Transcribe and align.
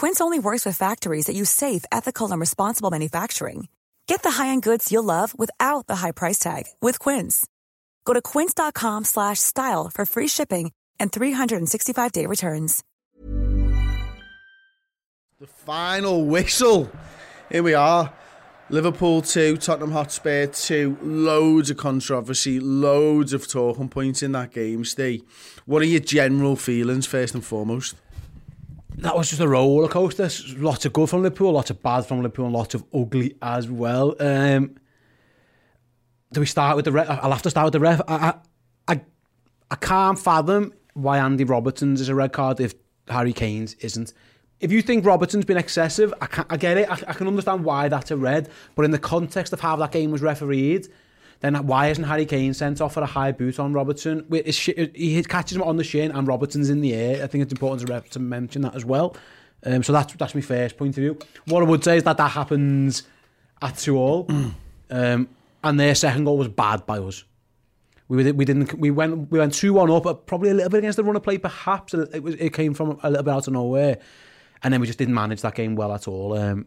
Quince 0.00 0.22
only 0.22 0.38
works 0.38 0.64
with 0.64 0.78
factories 0.78 1.26
that 1.26 1.36
use 1.36 1.50
safe, 1.50 1.84
ethical, 1.92 2.32
and 2.32 2.40
responsible 2.40 2.90
manufacturing. 2.90 3.68
Get 4.06 4.22
the 4.22 4.30
high-end 4.30 4.62
goods 4.62 4.90
you'll 4.90 5.04
love 5.04 5.38
without 5.38 5.86
the 5.88 5.96
high 5.96 6.12
price 6.12 6.38
tag 6.38 6.64
with 6.80 6.98
Quince. 6.98 7.46
Go 8.06 8.14
to 8.14 8.22
quince.com/style 8.22 9.90
for 9.92 10.06
free 10.06 10.26
shipping 10.26 10.72
and 10.98 11.12
365-day 11.12 12.24
returns. 12.24 12.82
The 15.38 15.46
final 15.46 16.24
whistle. 16.24 16.90
Here 17.52 17.62
we 17.62 17.74
are. 17.74 18.10
Liverpool 18.70 19.20
2, 19.20 19.58
Tottenham 19.58 19.92
Hotspur 19.92 20.46
2. 20.46 20.96
Loads 21.02 21.68
of 21.68 21.76
controversy, 21.76 22.58
loads 22.58 23.34
of 23.34 23.46
talking 23.46 23.90
points 23.90 24.22
in 24.22 24.32
that 24.32 24.52
game, 24.52 24.82
Steve. 24.86 25.24
What 25.66 25.82
are 25.82 25.92
your 25.92 26.00
general 26.00 26.56
feelings, 26.56 27.04
first 27.06 27.34
and 27.34 27.44
foremost? 27.44 27.96
That 29.00 29.16
was 29.16 29.28
just 29.28 29.40
a 29.40 29.48
roller 29.48 29.88
coaster. 29.88 30.28
Lots 30.56 30.84
of 30.84 30.92
good 30.92 31.08
from 31.08 31.22
Liverpool, 31.22 31.52
lots 31.52 31.70
of 31.70 31.82
bad 31.82 32.06
from 32.06 32.18
Liverpool, 32.18 32.46
and 32.46 32.54
lots 32.54 32.74
of 32.74 32.84
ugly 32.94 33.36
as 33.42 33.68
well. 33.68 34.14
Um, 34.20 34.76
do 36.32 36.40
we 36.40 36.46
start 36.46 36.76
with 36.76 36.84
the 36.84 36.92
ref? 36.92 37.08
I'll 37.08 37.32
have 37.32 37.42
to 37.42 37.50
start 37.50 37.64
with 37.66 37.72
the 37.72 37.80
ref. 37.80 38.00
I, 38.06 38.34
I, 38.86 39.00
I 39.70 39.74
can't 39.76 40.18
fathom 40.18 40.72
why 40.94 41.18
Andy 41.18 41.44
Robertson's 41.44 42.00
is 42.00 42.08
a 42.08 42.14
red 42.14 42.32
card 42.32 42.60
if 42.60 42.74
Harry 43.08 43.32
Kane's 43.32 43.74
isn't. 43.74 44.12
If 44.60 44.70
you 44.70 44.82
think 44.82 45.06
Robertson's 45.06 45.46
been 45.46 45.56
excessive, 45.56 46.12
I, 46.20 46.44
I 46.50 46.56
get 46.56 46.76
it. 46.76 46.90
I, 46.90 46.94
I 47.08 47.12
can 47.14 47.26
understand 47.26 47.64
why 47.64 47.88
that's 47.88 48.10
a 48.10 48.16
red. 48.16 48.50
But 48.74 48.84
in 48.84 48.90
the 48.90 48.98
context 48.98 49.52
of 49.52 49.60
how 49.60 49.76
that 49.76 49.92
game 49.92 50.10
was 50.10 50.20
refereed, 50.20 50.88
then 51.40 51.54
why 51.66 51.88
isn't 51.88 52.04
Harry 52.04 52.26
Kane 52.26 52.52
sent 52.52 52.80
off 52.80 52.94
for 52.94 53.02
a 53.02 53.06
high 53.06 53.32
boot 53.32 53.58
on 53.58 53.72
Robertson? 53.72 54.26
He 54.30 55.22
catches 55.24 55.56
him 55.56 55.62
on 55.62 55.76
the 55.76 55.84
shin 55.84 56.10
and 56.12 56.28
Robertson's 56.28 56.68
in 56.68 56.80
the 56.80 56.94
air. 56.94 57.24
I 57.24 57.26
think 57.26 57.42
it's 57.42 57.52
important 57.52 57.86
to, 57.88 58.10
to 58.10 58.18
mention 58.18 58.62
that 58.62 58.74
as 58.74 58.84
well. 58.84 59.16
Um, 59.64 59.82
so 59.82 59.92
that's 59.92 60.12
that's 60.14 60.34
my 60.34 60.40
first 60.40 60.76
point 60.76 60.96
of 60.96 61.02
view. 61.02 61.18
What 61.46 61.62
I 61.62 61.66
would 61.66 61.84
say 61.84 61.98
is 61.98 62.04
that 62.04 62.16
that 62.16 62.30
happens 62.30 63.02
at 63.60 63.76
two 63.76 63.96
all, 63.96 64.26
um, 64.90 65.28
and 65.62 65.80
their 65.80 65.94
second 65.94 66.24
goal 66.24 66.38
was 66.38 66.48
bad 66.48 66.86
by 66.86 66.98
us. 66.98 67.24
We 68.08 68.32
we 68.32 68.44
didn't 68.44 68.78
we 68.78 68.90
went 68.90 69.30
we 69.30 69.38
went 69.38 69.54
two 69.54 69.74
one 69.74 69.90
up, 69.90 70.26
probably 70.26 70.50
a 70.50 70.54
little 70.54 70.70
bit 70.70 70.78
against 70.78 70.96
the 70.96 71.04
run 71.04 71.16
of 71.16 71.22
play. 71.22 71.38
Perhaps 71.38 71.94
it 71.94 72.22
was 72.22 72.34
it 72.36 72.54
came 72.54 72.74
from 72.74 72.98
a 73.02 73.10
little 73.10 73.24
bit 73.24 73.32
out 73.32 73.46
of 73.46 73.52
nowhere, 73.52 73.98
and 74.62 74.72
then 74.72 74.80
we 74.80 74.86
just 74.86 74.98
didn't 74.98 75.14
manage 75.14 75.42
that 75.42 75.54
game 75.54 75.76
well 75.76 75.92
at 75.92 76.08
all. 76.08 76.36
Um, 76.36 76.66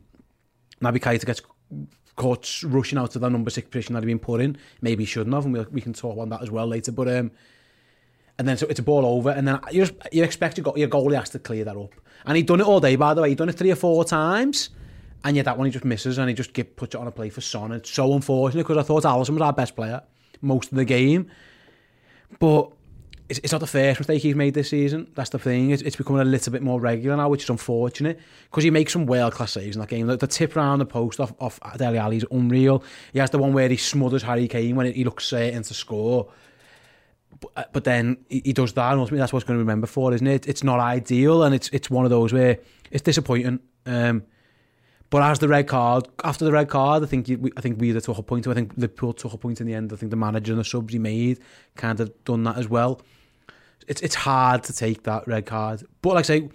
Naby 0.82 1.00
Keita 1.00 1.26
gets 1.26 1.42
caught 2.16 2.64
rushing 2.64 2.98
out 2.98 3.12
to 3.12 3.20
the 3.20 3.30
number 3.30 3.50
six 3.50 3.68
position 3.70 3.94
that 3.94 4.04
he'd 4.04 4.08
been 4.08 4.20
put 4.20 4.42
in. 4.42 4.58
Maybe 4.82 5.04
he 5.04 5.08
shouldn't 5.08 5.34
have, 5.34 5.46
and 5.46 5.54
we, 5.54 5.62
we 5.72 5.82
can 5.82 5.94
talk 5.94 6.18
on 6.18 6.30
that 6.30 6.42
as 6.42 6.52
well 6.52 6.68
later. 6.68 6.92
But 6.92 7.08
um, 7.08 7.32
and 8.38 8.48
then 8.48 8.58
so 8.58 8.68
it's 8.68 8.80
a 8.80 8.84
ball 8.84 9.06
over, 9.06 9.30
and 9.30 9.48
then 9.48 9.60
you 9.72 9.86
just, 9.86 9.94
you 10.12 10.24
expect 10.24 10.58
you 10.58 10.64
your, 10.66 10.78
your 10.78 10.88
goalie 10.88 11.16
has 11.16 11.30
to 11.32 11.40
clear 11.40 11.66
that 11.66 11.78
up, 11.78 11.94
and 12.26 12.38
he'd 12.38 12.48
done 12.48 12.62
it 12.62 12.68
all 12.68 12.80
day. 12.80 12.96
By 12.96 13.14
the 13.14 13.22
way, 13.22 13.30
he'd 13.30 13.38
done 13.38 13.50
it 13.50 13.54
three 13.56 13.72
or 13.72 13.76
four 13.76 14.04
times, 14.06 14.70
and 15.24 15.36
yet 15.36 15.46
that 15.46 15.58
one 15.58 15.66
he 15.66 15.72
just 15.72 15.86
misses, 15.86 16.18
and 16.18 16.30
he 16.30 16.36
just 16.36 16.54
get, 16.54 16.76
puts 16.76 16.96
it 16.96 17.02
on 17.02 17.08
a 17.08 17.12
play 17.12 17.30
for 17.30 17.42
Son. 17.42 17.72
It's 17.72 17.90
so 17.90 18.14
unfortunate 18.14 18.64
because 18.64 18.78
I 18.78 18.84
thought 18.84 19.04
Alisson 19.04 19.32
was 19.32 19.42
our 19.42 19.54
best 19.54 19.76
player 19.76 20.02
most 20.42 20.72
of 20.72 20.78
the 20.78 20.86
game, 20.86 21.30
but 22.40 22.72
it's, 23.34 23.40
it's 23.44 23.52
not 23.52 23.62
the 23.62 23.68
first 23.68 24.00
mistake 24.00 24.22
he's 24.22 24.36
made 24.36 24.54
this 24.54 24.70
season. 24.70 25.08
That's 25.16 25.32
the 25.32 25.40
thing. 25.40 25.72
It's, 25.72 25.82
it's 25.82 25.96
becoming 25.96 26.22
a 26.22 26.26
little 26.26 26.52
bit 26.52 26.62
more 26.62 26.80
regular 26.80 27.18
now, 27.18 27.30
which 27.30 27.44
is 27.44 27.50
unfortunate 27.50 28.20
because 28.50 28.64
he 28.64 28.70
makes 28.70 28.94
some 28.94 29.08
world 29.08 29.34
class 29.34 29.54
saves 29.54 29.76
in 29.76 29.80
that 29.80 29.90
game. 29.90 30.06
The, 30.06 30.18
the 30.18 30.28
tip 30.28 30.56
around 30.56 30.80
the 30.80 30.86
post 30.86 31.20
off, 31.20 31.34
off 31.40 31.60
Dele 31.78 31.98
Alli 31.98 32.18
is 32.18 32.26
unreal. 32.30 32.84
He 33.12 33.20
has 33.20 33.32
the 33.32 33.40
one 33.40 33.54
where 33.54 33.68
he 33.68 33.78
smothers 33.78 34.22
Harry 34.22 34.48
Kane 34.48 34.76
when 34.76 34.94
he 34.94 35.04
looks 35.04 35.26
certain 35.26 35.64
to 35.64 35.74
score. 35.74 36.32
But, 37.40 37.52
uh, 37.56 37.64
but 37.74 37.84
then 37.84 38.18
he, 38.30 38.42
he 38.46 38.54
does 38.54 38.74
that, 38.74 38.92
and 38.92 39.00
ultimately 39.00 39.20
that's 39.20 39.34
what's 39.34 39.46
going 39.46 39.58
to 39.58 39.64
remember 39.64 39.88
for, 39.88 40.14
isn't 40.14 40.28
it? 40.28 40.48
It's 40.48 40.64
not 40.64 40.80
ideal, 40.80 41.44
and 41.44 41.56
it's 41.56 41.70
it's 41.70 41.90
one 41.90 42.06
of 42.06 42.12
those 42.12 42.32
where 42.32 42.60
it's 42.92 43.02
disappointing. 43.02 43.60
Um, 43.88 44.24
but 45.10 45.22
as 45.22 45.40
the 45.40 45.48
red 45.48 45.68
card, 45.68 46.08
after 46.24 46.46
the 46.46 46.52
red 46.52 46.70
card, 46.70 47.04
I 47.04 47.06
think 47.06 47.28
you, 47.28 47.52
I 47.58 47.62
think 47.62 47.80
we 47.80 47.90
either 47.90 48.02
took 48.02 48.18
a 48.18 48.24
point. 48.24 48.48
I 48.48 48.54
think 48.54 48.74
Liverpool 48.78 49.14
took 49.14 49.34
a 49.34 49.38
point 49.38 49.62
in 49.62 49.68
the 49.68 49.74
end. 49.74 49.92
I 49.92 49.96
think 49.96 50.10
the 50.10 50.16
manager 50.16 50.54
and 50.54 50.60
the 50.60 50.66
subs 50.66 50.94
he 50.94 51.00
made 51.00 51.40
kind 51.76 52.00
of 52.00 52.12
done 52.24 52.44
that 52.44 52.58
as 52.58 52.68
well. 52.68 53.02
It's 53.88 54.02
it's 54.02 54.16
hard 54.16 54.64
to 54.66 54.74
take 54.74 55.04
that 55.04 55.28
red 55.28 55.46
card, 55.46 55.84
but 56.02 56.16
like 56.16 56.26
I 56.26 56.28
say, 56.28 56.50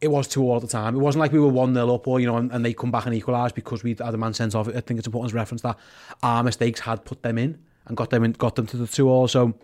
it 0.00 0.08
was 0.08 0.28
two 0.28 0.42
all 0.42 0.60
the 0.60 0.68
time. 0.68 0.94
It 0.94 0.98
wasn't 0.98 1.20
like 1.20 1.32
we 1.32 1.40
were 1.40 1.48
one 1.48 1.74
0 1.74 1.94
up 1.94 2.06
or 2.06 2.20
you 2.20 2.26
know, 2.26 2.36
and, 2.36 2.50
and 2.52 2.64
they 2.64 2.74
come 2.74 2.90
back 2.90 3.06
and 3.06 3.14
equalise 3.14 3.52
because 3.52 3.82
we 3.82 3.90
had 3.90 4.14
a 4.14 4.16
man 4.16 4.34
sent 4.34 4.54
off. 4.54 4.68
I 4.68 4.80
think 4.80 4.98
it's 4.98 5.06
important 5.06 5.30
to 5.30 5.36
reference 5.36 5.62
that 5.62 5.78
our 6.22 6.42
mistakes 6.42 6.80
had 6.80 7.04
put 7.04 7.22
them 7.22 7.38
in 7.38 7.58
and 7.86 7.96
got 7.96 8.10
them 8.10 8.24
in, 8.24 8.32
got 8.32 8.56
them 8.56 8.66
to 8.66 8.76
the 8.76 8.86
two 8.86 9.08
all. 9.08 9.28
So 9.28 9.54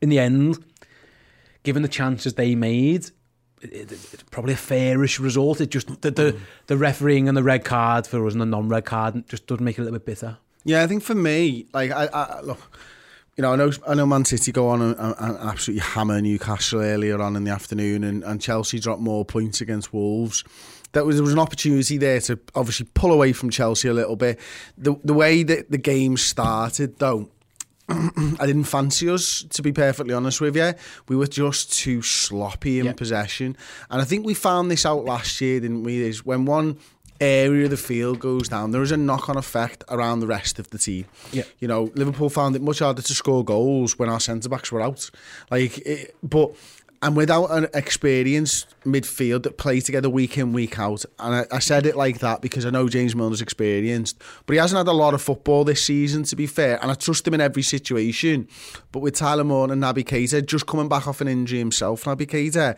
in 0.00 0.08
the 0.08 0.18
end, 0.18 0.64
given 1.62 1.82
the 1.82 1.88
chances 1.88 2.34
they 2.34 2.54
made, 2.54 3.06
it, 3.60 3.92
it's 3.92 4.22
probably 4.30 4.54
a 4.54 4.56
fairish 4.56 5.20
result. 5.20 5.60
It 5.60 5.70
just 5.70 6.00
the, 6.00 6.10
the 6.10 6.38
the 6.66 6.76
refereeing 6.76 7.28
and 7.28 7.36
the 7.36 7.42
red 7.42 7.64
card 7.64 8.06
for 8.06 8.26
us 8.26 8.32
and 8.32 8.40
the 8.40 8.46
non-red 8.46 8.86
card 8.86 9.28
just 9.28 9.46
doesn't 9.46 9.64
make 9.64 9.78
it 9.78 9.82
a 9.82 9.84
little 9.84 9.98
bit 9.98 10.06
bitter. 10.06 10.38
Yeah, 10.64 10.82
I 10.82 10.86
think 10.86 11.02
for 11.02 11.14
me, 11.14 11.66
like 11.72 11.90
I, 11.90 12.06
I 12.06 12.40
look, 12.40 12.58
you 13.36 13.42
know, 13.42 13.52
I 13.52 13.56
know 13.56 13.70
I 13.86 13.94
know 13.94 14.06
Man 14.06 14.24
City 14.24 14.52
go 14.52 14.68
on 14.68 14.82
and, 14.82 14.96
and, 14.98 15.36
absolutely 15.38 15.82
hammer 15.82 16.20
Newcastle 16.20 16.80
earlier 16.80 17.20
on 17.20 17.36
in 17.36 17.44
the 17.44 17.50
afternoon, 17.50 18.04
and, 18.04 18.22
and 18.24 18.40
Chelsea 18.40 18.78
dropped 18.78 19.00
more 19.00 19.24
points 19.24 19.60
against 19.60 19.92
Wolves. 19.92 20.44
That 20.92 21.06
was 21.06 21.16
there 21.16 21.22
was 21.22 21.32
an 21.32 21.38
opportunity 21.38 21.96
there 21.96 22.20
to 22.22 22.38
obviously 22.54 22.88
pull 22.94 23.12
away 23.12 23.32
from 23.32 23.50
Chelsea 23.50 23.88
a 23.88 23.94
little 23.94 24.16
bit. 24.16 24.38
The 24.76 24.96
the 25.04 25.14
way 25.14 25.42
that 25.42 25.70
the 25.70 25.78
game 25.78 26.16
started, 26.16 26.98
though. 26.98 27.28
I 27.90 28.46
didn't 28.46 28.64
fancy 28.64 29.10
us, 29.10 29.44
to 29.50 29.62
be 29.62 29.72
perfectly 29.72 30.14
honest 30.14 30.40
with 30.40 30.54
you. 30.54 30.74
We 31.08 31.16
were 31.16 31.26
just 31.26 31.72
too 31.72 32.02
sloppy 32.02 32.78
in 32.78 32.94
possession. 32.94 33.56
And 33.90 34.00
I 34.00 34.04
think 34.04 34.24
we 34.24 34.32
found 34.32 34.70
this 34.70 34.86
out 34.86 35.04
last 35.04 35.40
year, 35.40 35.58
didn't 35.58 35.82
we? 35.82 36.00
Is 36.02 36.24
when 36.24 36.44
one 36.44 36.78
area 37.20 37.64
of 37.64 37.70
the 37.70 37.76
field 37.76 38.18
goes 38.18 38.48
down, 38.48 38.70
there 38.70 38.82
is 38.82 38.92
a 38.92 38.96
knock-on 38.96 39.36
effect 39.36 39.84
around 39.88 40.20
the 40.20 40.26
rest 40.26 40.58
of 40.58 40.70
the 40.70 40.78
team. 40.78 41.06
Yeah. 41.32 41.44
You 41.58 41.68
know, 41.68 41.90
Liverpool 41.94 42.30
found 42.30 42.56
it 42.56 42.62
much 42.62 42.80
harder 42.80 43.02
to 43.02 43.14
score 43.14 43.44
goals 43.44 43.98
when 43.98 44.08
our 44.08 44.20
centre 44.20 44.48
backs 44.48 44.72
were 44.72 44.80
out. 44.80 45.10
Like, 45.50 45.78
it, 45.78 46.14
but 46.22 46.54
and 47.02 47.16
without 47.16 47.46
an 47.46 47.66
experienced 47.72 48.74
midfield 48.84 49.44
that 49.44 49.56
play 49.56 49.80
together 49.80 50.10
week 50.10 50.36
in 50.36 50.52
week 50.52 50.78
out, 50.78 51.04
and 51.18 51.34
I, 51.34 51.46
I, 51.50 51.58
said 51.58 51.86
it 51.86 51.96
like 51.96 52.18
that 52.18 52.42
because 52.42 52.66
I 52.66 52.70
know 52.70 52.90
James 52.90 53.14
Milner's 53.14 53.40
experienced, 53.40 54.20
but 54.44 54.52
he 54.52 54.58
hasn't 54.58 54.76
had 54.76 54.86
a 54.86 54.92
lot 54.92 55.14
of 55.14 55.22
football 55.22 55.64
this 55.64 55.82
season. 55.82 56.24
To 56.24 56.36
be 56.36 56.46
fair, 56.46 56.78
and 56.82 56.90
I 56.90 56.94
trust 56.94 57.26
him 57.26 57.34
in 57.34 57.40
every 57.40 57.62
situation. 57.62 58.48
But 58.92 59.00
with 59.00 59.14
Tyler 59.14 59.44
Morton 59.44 59.82
and 59.82 59.82
Naby 59.82 60.04
Keita 60.04 60.44
just 60.44 60.66
coming 60.66 60.88
back 60.88 61.08
off 61.08 61.22
an 61.22 61.28
injury 61.28 61.58
himself, 61.58 62.04
Naby 62.04 62.26
Keita, 62.26 62.76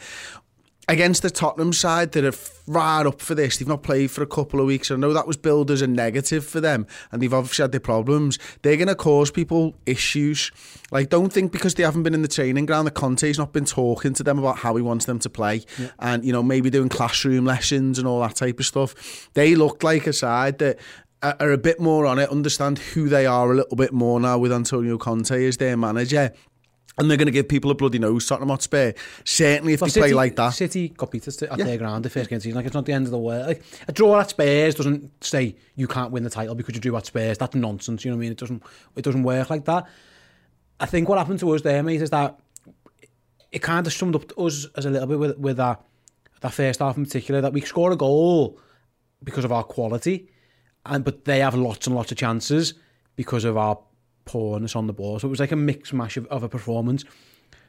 against 0.88 1.22
the 1.22 1.30
Tottenham 1.30 1.72
side 1.72 2.12
that 2.12 2.24
are 2.24 2.38
right 2.66 3.06
up 3.06 3.20
for 3.20 3.34
this. 3.34 3.56
They've 3.56 3.68
not 3.68 3.82
played 3.82 4.10
for 4.10 4.22
a 4.22 4.26
couple 4.26 4.60
of 4.60 4.66
weeks. 4.66 4.90
I 4.90 4.96
know 4.96 5.12
that 5.12 5.26
was 5.26 5.36
billed 5.36 5.70
as 5.70 5.80
a 5.80 5.86
negative 5.86 6.44
for 6.44 6.60
them, 6.60 6.86
and 7.10 7.22
they've 7.22 7.32
obviously 7.32 7.62
had 7.62 7.72
their 7.72 7.80
problems. 7.80 8.38
They're 8.62 8.76
going 8.76 8.88
to 8.88 8.94
cause 8.94 9.30
people 9.30 9.74
issues. 9.86 10.50
Like, 10.90 11.08
don't 11.08 11.32
think 11.32 11.52
because 11.52 11.74
they 11.74 11.82
haven't 11.84 12.02
been 12.02 12.14
in 12.14 12.22
the 12.22 12.28
training 12.28 12.66
ground 12.66 12.86
that 12.86 12.94
Conte's 12.94 13.38
not 13.38 13.52
been 13.52 13.64
talking 13.64 14.12
to 14.14 14.22
them 14.22 14.38
about 14.38 14.58
how 14.58 14.74
he 14.76 14.82
wants 14.82 15.04
them 15.04 15.18
to 15.20 15.30
play, 15.30 15.62
yeah. 15.78 15.90
and 16.00 16.24
you 16.24 16.32
know 16.32 16.42
maybe 16.42 16.68
doing 16.68 16.88
classroom 16.88 17.44
lessons 17.44 17.98
and 17.98 18.06
all 18.06 18.20
that 18.20 18.36
type 18.36 18.58
of 18.58 18.66
stuff. 18.66 19.30
They 19.34 19.54
looked 19.54 19.84
like 19.84 20.06
a 20.06 20.12
side 20.12 20.58
that 20.58 20.78
are 21.22 21.52
a 21.52 21.58
bit 21.58 21.78
more 21.78 22.04
on 22.04 22.18
it, 22.18 22.28
understand 22.30 22.78
who 22.78 23.08
they 23.08 23.26
are 23.26 23.52
a 23.52 23.54
little 23.54 23.76
bit 23.76 23.92
more 23.92 24.18
now 24.18 24.38
with 24.38 24.52
Antonio 24.52 24.98
Conte 24.98 25.46
as 25.46 25.56
their 25.56 25.76
manager 25.76 26.32
and 26.98 27.10
they're 27.10 27.16
going 27.16 27.26
to 27.26 27.32
give 27.32 27.48
people 27.48 27.70
a 27.70 27.74
bloody 27.74 27.98
nose, 27.98 28.26
Tottenham 28.26 28.50
Hotspur. 28.50 28.92
Certainly, 29.24 29.72
if 29.74 29.80
Well, 29.80 29.90
they 29.90 30.00
play 30.00 30.12
like 30.12 30.36
that. 30.36 30.50
City 30.50 30.88
got 30.90 31.10
beat 31.10 31.26
at, 31.26 31.42
at 31.42 31.58
Yeah. 31.58 31.64
their 31.64 31.78
ground 31.78 32.04
the 32.04 32.10
first 32.10 32.28
game 32.28 32.36
of 32.36 32.42
the 32.42 32.48
season. 32.48 32.56
Like 32.56 32.66
it's 32.66 32.74
not 32.74 32.84
the 32.86 32.92
end 32.92 33.06
of 33.06 33.10
the 33.12 33.18
world. 33.18 33.46
Like 33.46 33.62
a 33.88 33.92
draw 33.92 34.20
at 34.20 34.30
Spurs 34.30 34.74
doesn't 34.74 35.24
say 35.24 35.56
you 35.74 35.86
can't 35.88 36.10
win 36.12 36.22
the 36.22 36.30
title 36.30 36.54
because 36.54 36.74
you 36.74 36.80
drew 36.80 36.96
at 36.96 37.06
Spurs. 37.06 37.38
That's 37.38 37.54
nonsense. 37.54 38.04
You 38.04 38.10
know 38.10 38.16
what 38.16 38.20
I 38.20 38.24
mean? 38.24 38.32
It 38.32 38.38
doesn't. 38.38 38.62
It 38.96 39.02
doesn't 39.02 39.22
work 39.22 39.48
like 39.50 39.64
that. 39.64 39.86
I 40.80 40.86
think 40.86 41.08
what 41.08 41.18
happened 41.18 41.38
to 41.40 41.50
us 41.54 41.62
there, 41.62 41.82
mate, 41.82 42.02
is 42.02 42.10
that 42.10 42.38
it 43.50 43.60
kind 43.62 43.86
of 43.86 43.92
summed 43.92 44.14
up 44.16 44.28
to 44.28 44.34
us 44.46 44.66
as 44.76 44.84
a 44.86 44.90
little 44.90 45.06
bit 45.08 45.18
with 45.18 45.38
with 45.38 45.56
that 45.58 45.80
that 46.40 46.52
first 46.52 46.80
half 46.80 46.96
in 46.96 47.04
particular 47.04 47.40
that 47.40 47.52
we 47.52 47.60
score 47.60 47.92
a 47.92 47.96
goal 47.96 48.58
because 49.22 49.44
of 49.44 49.52
our 49.52 49.62
quality, 49.64 50.28
and 50.86 51.04
but 51.04 51.24
they 51.24 51.38
have 51.38 51.54
lots 51.54 51.86
and 51.86 51.94
lots 51.94 52.10
of 52.10 52.18
chances 52.18 52.74
because 53.16 53.44
of 53.44 53.56
our 53.56 53.78
poorness 54.24 54.74
on 54.76 54.86
the 54.86 54.92
ball. 54.92 55.18
So 55.18 55.26
it 55.28 55.30
was 55.30 55.40
like 55.40 55.52
a 55.52 55.56
mix 55.56 55.92
mash 55.92 56.16
of, 56.16 56.26
of 56.26 56.42
a 56.42 56.48
performance. 56.48 57.04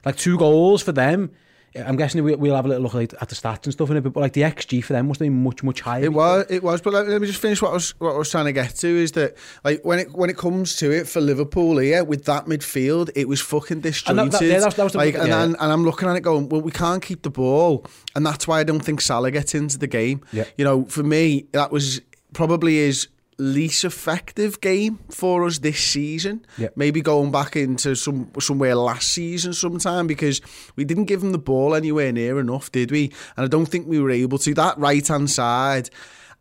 Like 0.05 0.17
two 0.17 0.37
goals 0.37 0.81
for 0.83 0.91
them. 0.91 1.31
I'm 1.75 1.95
guessing 1.95 2.23
we, 2.23 2.35
we'll 2.35 2.55
have 2.55 2.65
a 2.65 2.67
little 2.67 2.83
look 2.83 2.93
at 2.93 3.29
the 3.29 3.33
stats 3.35 3.63
and 3.63 3.73
stuff 3.73 3.89
in 3.89 3.97
it, 3.97 4.01
but 4.01 4.15
like 4.15 4.33
the 4.33 4.41
XG 4.41 4.83
for 4.83 4.93
them 4.93 5.07
must 5.07 5.19
have 5.19 5.25
been 5.25 5.41
much 5.43 5.63
much 5.63 5.81
higher. 5.81 6.03
It 6.03 6.13
was, 6.13 6.45
it 6.47 6.61
was, 6.61 6.81
but 6.81 6.93
let, 6.93 7.19
me 7.19 7.25
just 7.25 7.41
finish 7.41 7.63
what 7.63 7.71
I 7.71 7.73
was 7.73 7.99
what 7.99 8.13
I 8.13 8.17
was 8.19 8.29
trying 8.29 8.45
to 8.45 8.51
get 8.51 8.75
to 8.75 8.87
is 8.87 9.13
that 9.13 9.35
like 9.63 9.83
when 9.83 9.97
it 9.97 10.11
when 10.11 10.29
it 10.29 10.37
comes 10.37 10.75
to 10.75 10.91
it 10.91 11.07
for 11.07 11.19
Liverpool 11.19 11.79
here 11.79 12.03
with 12.03 12.25
that 12.25 12.45
midfield, 12.45 13.09
it 13.15 13.27
was 13.27 13.41
fucking 13.41 13.79
disjointed. 13.79 14.31
that- 14.33 14.41
yeah, 14.43 14.59
that 14.59 14.65
was- 14.65 14.75
that 14.75 14.83
was 14.83 14.91
the- 14.91 14.99
like, 14.99 15.15
and, 15.15 15.29
yeah. 15.29 15.41
and, 15.41 15.55
and 15.59 15.71
I'm 15.71 15.83
looking 15.83 16.07
at 16.07 16.15
it 16.15 16.19
going, 16.21 16.47
well, 16.49 16.61
we 16.61 16.71
can't 16.71 17.01
keep 17.01 17.23
the 17.23 17.31
ball, 17.31 17.87
and 18.15 18.23
that's 18.23 18.47
why 18.47 18.59
I 18.59 18.63
don't 18.63 18.81
think 18.85 19.01
Salah 19.01 19.31
gets 19.31 19.55
into 19.55 19.79
the 19.79 19.87
game. 19.87 20.21
Yeah. 20.31 20.43
You 20.57 20.65
know, 20.65 20.85
for 20.85 21.01
me, 21.01 21.47
that 21.53 21.71
was 21.71 22.01
probably 22.33 22.75
his 22.75 23.07
least 23.37 23.83
effective 23.83 24.61
game 24.61 24.99
for 25.09 25.45
us 25.45 25.59
this 25.59 25.79
season. 25.79 26.45
Yeah. 26.57 26.69
Maybe 26.75 27.01
going 27.01 27.31
back 27.31 27.55
into 27.55 27.95
some 27.95 28.31
somewhere 28.39 28.75
last 28.75 29.09
season 29.11 29.53
sometime 29.53 30.07
because 30.07 30.41
we 30.75 30.85
didn't 30.85 31.05
give 31.05 31.23
him 31.23 31.31
the 31.31 31.37
ball 31.37 31.75
anywhere 31.75 32.11
near 32.11 32.39
enough, 32.39 32.71
did 32.71 32.91
we? 32.91 33.11
And 33.37 33.45
I 33.45 33.47
don't 33.47 33.65
think 33.65 33.87
we 33.87 33.99
were 33.99 34.11
able 34.11 34.37
to. 34.39 34.53
That 34.53 34.77
right 34.77 35.07
hand 35.07 35.29
side, 35.29 35.89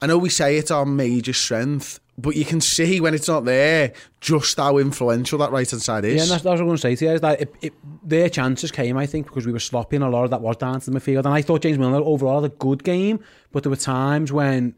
I 0.01 0.07
know 0.07 0.19
we 0.19 0.29
say 0.29 0.57
it's 0.57 0.71
our 0.71 0.85
major 0.85 1.33
strength, 1.33 2.01
but 2.19 2.37
you 2.37 2.45
can 2.45 2.61
see 2.61 3.01
when 3.01 3.15
it's 3.15 3.29
not 3.29 3.45
there 3.45 3.93
just 4.21 4.57
how 4.59 4.79
influential 4.79 5.39
that 5.39 5.51
right 5.51 5.69
hand 5.69 5.83
side 5.83 6.05
is. 6.05 6.17
Yeah, 6.17 6.23
and 6.23 6.31
that's, 6.31 6.43
that's 6.43 6.45
what 6.45 6.51
I 6.61 6.63
was 6.65 6.83
going 6.83 6.95
to 6.95 6.97
say 6.97 6.97
to 6.97 7.05
you, 7.07 7.11
is 7.13 7.21
that 7.23 7.41
it, 7.41 7.55
it, 7.63 7.73
their 8.05 8.29
chances 8.29 8.71
came, 8.71 8.97
I 8.97 9.07
think, 9.07 9.27
because 9.27 9.47
we 9.47 9.53
were 9.53 9.61
sloppy 9.61 9.97
and 9.97 10.05
a 10.05 10.09
lot 10.09 10.25
of 10.25 10.31
that 10.31 10.43
was 10.43 10.57
down 10.57 10.81
to 10.81 10.91
the 10.91 11.01
midfield. 11.01 11.25
And 11.25 11.29
I 11.29 11.41
thought 11.41 11.63
James 11.63 11.79
Milner 11.79 11.99
overall 11.99 12.43
had 12.43 12.53
a 12.53 12.55
good 12.55 12.85
game, 12.85 13.21
but 13.51 13.63
there 13.63 13.71
were 13.71 13.77
times 13.77 14.31
when 14.31 14.75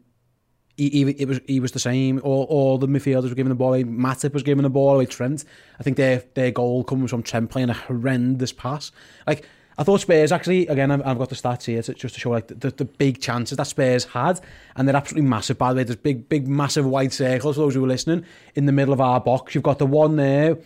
he, 0.77 0.89
he, 0.89 1.01
it 1.03 1.27
was 1.27 1.39
he 1.47 1.59
was 1.59 1.71
the 1.71 1.79
same. 1.79 2.19
All, 2.23 2.43
all 2.49 2.77
the 2.77 2.87
midfielders 2.87 3.29
were 3.29 3.35
giving 3.35 3.49
the 3.49 3.55
ball 3.55 3.69
away. 3.69 3.83
Matip 3.83 4.33
was 4.33 4.43
giving 4.43 4.63
the 4.63 4.69
ball 4.69 4.95
away. 4.95 5.05
Trent. 5.05 5.45
I 5.79 5.83
think 5.83 5.97
their 5.97 6.23
their 6.33 6.51
goal 6.51 6.83
comes 6.83 7.09
from 7.09 7.23
Trent 7.23 7.49
playing 7.49 7.69
a 7.69 7.73
horrendous 7.73 8.51
pass. 8.51 8.91
Like 9.25 9.47
I 9.77 9.83
thought 9.83 10.01
Spurs 10.01 10.31
actually 10.31 10.67
again. 10.67 10.91
I've, 10.91 11.05
I've 11.05 11.17
got 11.17 11.29
the 11.29 11.35
stats 11.35 11.63
here 11.65 11.81
to, 11.81 11.93
just 11.93 12.15
to 12.15 12.21
show 12.21 12.31
like 12.31 12.47
the, 12.47 12.71
the, 12.71 12.85
big 12.85 13.21
chances 13.21 13.57
that 13.57 13.67
Spurs 13.67 14.05
had, 14.05 14.41
and 14.75 14.87
they're 14.87 14.95
absolutely 14.95 15.29
massive. 15.29 15.57
By 15.57 15.71
the 15.71 15.77
way, 15.77 15.83
there's 15.83 15.95
big 15.95 16.27
big 16.27 16.47
massive 16.47 16.85
wide 16.85 17.13
circles 17.13 17.55
for 17.55 17.61
those 17.61 17.75
who 17.75 17.83
are 17.83 17.87
listening 17.87 18.25
in 18.55 18.65
the 18.65 18.71
middle 18.71 18.93
of 18.93 19.01
our 19.01 19.21
box. 19.21 19.55
You've 19.55 19.63
got 19.63 19.79
the 19.79 19.85
one 19.85 20.15
there. 20.15 20.57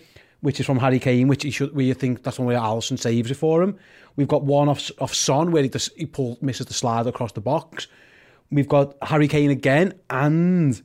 Which 0.42 0.58
is 0.58 0.66
from 0.66 0.80
Harry 0.80 1.00
Kane, 1.00 1.28
which 1.28 1.44
he 1.44 1.52
should. 1.52 1.76
We 1.76 1.92
think 1.92 2.24
that's 2.24 2.40
one 2.40 2.46
where 2.46 2.58
Alisson 2.58 2.98
saves 2.98 3.30
it 3.30 3.36
for 3.36 3.62
him. 3.62 3.78
We've 4.16 4.26
got 4.26 4.46
one 4.46 4.70
off 4.70 4.90
off 5.02 5.14
Son 5.14 5.52
where 5.52 5.64
he 5.64 5.68
just, 5.68 5.92
he 5.98 6.10
misses 6.40 6.66
the 6.66 6.74
slide 6.74 7.08
across 7.08 7.34
the 7.34 7.42
box. 7.42 7.88
We've 8.52 8.68
got 8.68 8.96
Harry 9.02 9.28
Kane 9.28 9.52
again, 9.52 9.94
and 10.10 10.82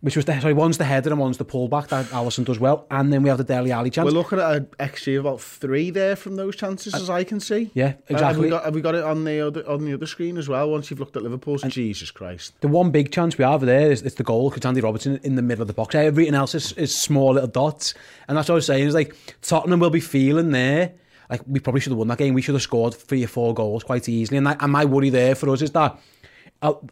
which 0.00 0.16
was 0.16 0.26
the 0.26 0.38
sorry, 0.38 0.52
one's 0.52 0.76
the 0.76 0.84
header 0.84 1.08
and 1.08 1.18
one's 1.18 1.38
the 1.38 1.46
pullback 1.46 1.88
that 1.88 2.04
Alisson 2.06 2.44
does 2.44 2.60
well, 2.60 2.86
and 2.90 3.10
then 3.12 3.22
we 3.22 3.30
have 3.30 3.38
the 3.38 3.44
Dele 3.44 3.72
Alli 3.72 3.88
chance. 3.90 4.04
We're 4.04 4.12
looking 4.12 4.38
at 4.38 4.54
an 4.54 4.66
XG 4.78 5.18
of 5.18 5.24
about 5.24 5.40
three 5.40 5.88
there 5.90 6.14
from 6.14 6.36
those 6.36 6.54
chances, 6.56 6.94
as 6.94 7.08
I 7.08 7.24
can 7.24 7.40
see. 7.40 7.70
yeah, 7.72 7.84
Uh, 7.84 7.88
have, 7.88 8.10
exactly. 8.10 8.42
we 8.42 8.50
got, 8.50 8.64
have 8.64 8.74
we 8.74 8.80
got 8.82 8.94
it 8.94 9.02
on 9.02 9.24
the 9.24 9.40
other 9.40 9.66
on 9.66 9.84
the 9.86 9.94
other 9.94 10.06
screen 10.06 10.36
as 10.36 10.46
well? 10.46 10.70
Once 10.70 10.90
you've 10.90 11.00
looked 11.00 11.16
at 11.16 11.22
Liverpool's, 11.22 11.62
Jesus 11.62 12.10
Christ! 12.10 12.52
the 12.60 12.68
one 12.68 12.90
big 12.90 13.10
chance 13.10 13.38
we 13.38 13.44
have 13.44 13.62
there 13.62 13.90
is, 13.90 14.02
it's 14.02 14.16
the 14.16 14.22
goal 14.22 14.50
because 14.50 14.66
Andy 14.66 14.82
Robertson 14.82 15.18
in 15.22 15.36
the 15.36 15.42
middle 15.42 15.62
of 15.62 15.68
the 15.68 15.74
box. 15.74 15.94
Everything 15.94 16.34
else 16.34 16.54
is, 16.54 16.72
is 16.72 16.94
small 16.94 17.32
little 17.32 17.48
dots, 17.48 17.94
and 18.28 18.36
that's 18.36 18.48
what 18.48 18.54
I 18.54 18.56
was 18.56 18.66
saying. 18.66 18.86
Is 18.86 18.94
like 18.94 19.16
Tottenham 19.40 19.80
will 19.80 19.90
be 19.90 20.00
feeling 20.00 20.50
there. 20.50 20.92
Like 21.30 21.40
we 21.46 21.60
probably 21.60 21.80
should 21.80 21.92
have 21.92 21.98
won 21.98 22.08
that 22.08 22.18
game. 22.18 22.34
We 22.34 22.42
should 22.42 22.54
have 22.54 22.62
scored 22.62 22.92
three 22.92 23.24
or 23.24 23.28
four 23.28 23.54
goals 23.54 23.82
quite 23.82 24.06
easily. 24.08 24.36
And, 24.36 24.46
that, 24.46 24.58
and 24.60 24.70
my 24.70 24.84
worry 24.84 25.08
there 25.08 25.34
for 25.34 25.48
us 25.48 25.62
is 25.62 25.70
that 25.70 25.98